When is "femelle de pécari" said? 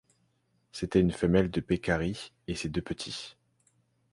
1.11-2.33